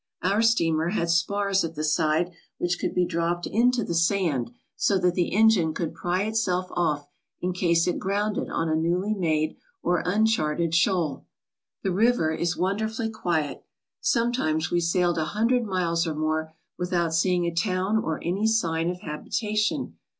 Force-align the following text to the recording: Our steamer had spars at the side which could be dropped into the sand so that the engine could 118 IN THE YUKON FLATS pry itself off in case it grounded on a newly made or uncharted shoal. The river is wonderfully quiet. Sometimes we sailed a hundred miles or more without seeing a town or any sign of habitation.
Our 0.23 0.41
steamer 0.41 0.89
had 0.89 1.11
spars 1.11 1.63
at 1.63 1.75
the 1.75 1.83
side 1.83 2.31
which 2.57 2.79
could 2.79 2.95
be 2.95 3.05
dropped 3.05 3.45
into 3.45 3.83
the 3.83 3.93
sand 3.93 4.49
so 4.75 4.97
that 4.97 5.13
the 5.13 5.31
engine 5.31 5.75
could 5.75 5.89
118 5.89 5.89
IN 5.89 5.91
THE 5.93 6.21
YUKON 6.23 6.33
FLATS 6.33 6.47
pry 6.47 6.53
itself 6.57 6.71
off 6.75 7.09
in 7.39 7.53
case 7.53 7.85
it 7.87 7.99
grounded 7.99 8.49
on 8.49 8.67
a 8.67 8.75
newly 8.75 9.13
made 9.13 9.57
or 9.83 10.01
uncharted 10.03 10.73
shoal. 10.73 11.27
The 11.83 11.91
river 11.91 12.33
is 12.33 12.57
wonderfully 12.57 13.11
quiet. 13.11 13.63
Sometimes 13.99 14.71
we 14.71 14.79
sailed 14.79 15.19
a 15.19 15.25
hundred 15.37 15.65
miles 15.65 16.07
or 16.07 16.15
more 16.15 16.55
without 16.79 17.13
seeing 17.13 17.45
a 17.45 17.53
town 17.53 17.99
or 17.99 18.19
any 18.23 18.47
sign 18.47 18.89
of 18.89 19.01
habitation. 19.01 19.99